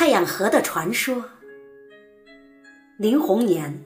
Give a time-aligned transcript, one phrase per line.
[0.00, 1.22] 太阳河的传说，
[2.96, 3.84] 林红年。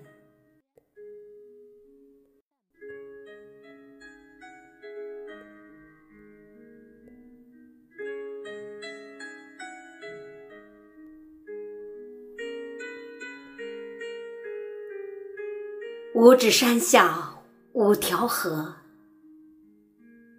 [16.14, 17.28] 五指山下
[17.72, 18.72] 五条河，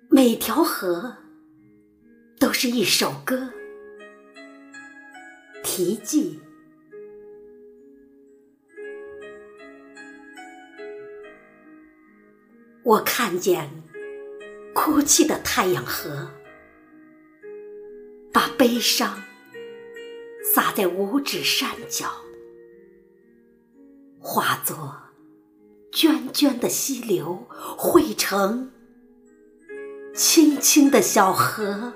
[0.09, 1.17] 每条河
[2.39, 3.51] 都是一首歌。
[5.75, 6.39] 奇迹。
[12.81, 13.69] 我看见
[14.73, 16.31] 哭泣的太阳河，
[18.31, 19.21] 把悲伤
[20.55, 22.09] 洒在五指山脚，
[24.17, 24.95] 化作
[25.91, 27.45] 涓涓的溪流，
[27.77, 28.71] 汇成
[30.13, 31.91] 清清的小河。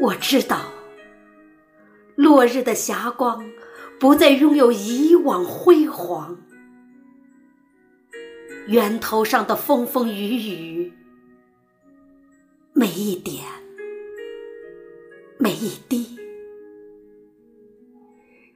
[0.00, 0.72] 我知道，
[2.16, 3.48] 落日的霞光
[4.00, 6.36] 不再拥有以往辉煌，
[8.66, 10.92] 源头上的风风雨雨，
[12.72, 13.44] 每一点，
[15.38, 16.18] 每一滴，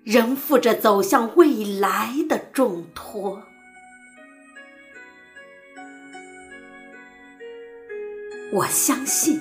[0.03, 3.43] 仍负着走向未来的重托。
[8.53, 9.41] 我相信。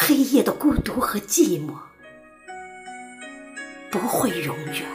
[0.00, 1.72] 黑夜的孤独和寂寞
[3.90, 4.86] 不会永远，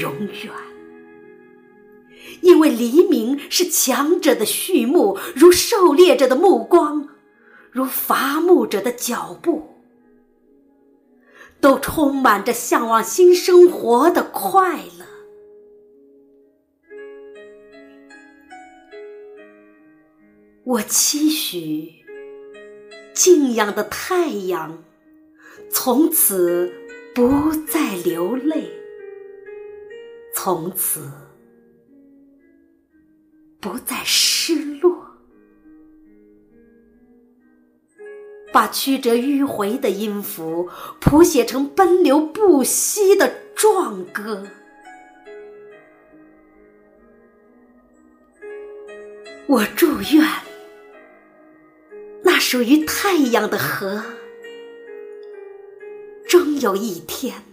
[0.00, 0.50] 永远，
[2.40, 7.10] 因为黎明是强者的序幕，如狩猎者的目光，
[7.70, 9.76] 如伐木者的脚步，
[11.60, 15.06] 都充满着向往新生活的快乐。
[20.64, 21.99] 我期许。
[23.22, 24.82] 敬仰的太阳，
[25.70, 26.72] 从此
[27.14, 28.72] 不再流泪，
[30.34, 31.12] 从此
[33.60, 35.06] 不再失落，
[38.50, 44.46] 把曲折迂回的音符谱写成奔流不息的壮歌。
[49.46, 50.49] 我祝愿。
[52.50, 54.02] 属于太阳的河，
[56.26, 57.44] 终有一天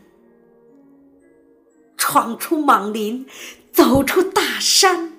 [1.95, 3.27] 闯出莽林，
[3.71, 5.13] 走出大山，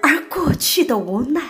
[0.00, 1.42] 而过去的无奈，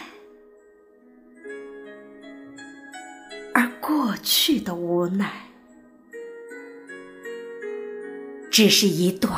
[3.54, 5.46] 而过去的无奈，
[8.50, 9.32] 只是一段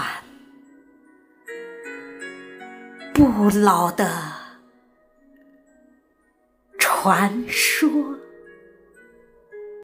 [3.13, 4.34] 不老的。
[7.05, 8.24] 传说。